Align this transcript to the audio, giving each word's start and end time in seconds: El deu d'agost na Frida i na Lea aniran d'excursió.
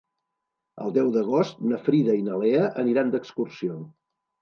El 0.85 0.93
deu 0.95 1.11
d'agost 1.17 1.63
na 1.73 1.81
Frida 1.91 2.17
i 2.23 2.27
na 2.31 2.43
Lea 2.47 2.67
aniran 2.87 3.15
d'excursió. 3.17 3.83